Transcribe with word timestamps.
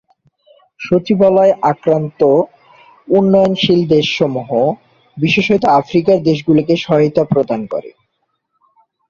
সচিবালয় 0.79 1.53
আক্রান্ত 1.71 2.21
উন্নয়নশীল 3.07 3.81
দেশসমূহ, 3.87 4.49
বিশেষত 5.17 5.63
আফ্রিকার 5.79 6.17
দেশগুলিকে 6.23 6.73
সহায়তা 6.77 7.23
প্রদান 7.23 7.61
করে। 7.65 7.89